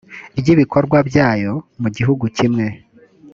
ry 0.39 0.47
ibikorwa 0.53 0.97
byayo 1.09 1.53
mu 1.81 1.89
gihugu 1.97 2.23
kimwe 2.37 2.65